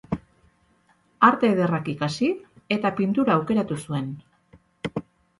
Arte 1.25 1.49
ederrak 1.55 1.91
ikasi 1.91 2.29
eta 2.77 2.91
pintura 3.01 3.35
aukeratu 3.41 3.77
zuen. 3.83 4.07